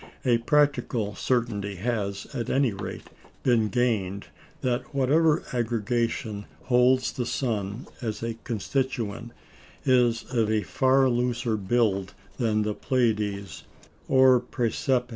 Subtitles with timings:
[0.25, 3.03] A practical certainty has, at any rate,
[3.43, 4.25] been gained
[4.61, 9.31] that whatever aggregation holds the sun as a constituent
[9.85, 13.61] is of a far looser build than the Pleiades
[14.07, 15.09] or Præsepe.